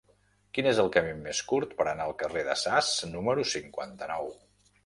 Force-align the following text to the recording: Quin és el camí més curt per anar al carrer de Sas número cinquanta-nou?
Quin 0.57 0.67
és 0.69 0.79
el 0.83 0.89
camí 0.95 1.11
més 1.27 1.41
curt 1.51 1.77
per 1.81 1.87
anar 1.91 2.07
al 2.07 2.15
carrer 2.23 2.45
de 2.49 2.57
Sas 2.65 2.91
número 3.15 3.45
cinquanta-nou? 3.55 4.35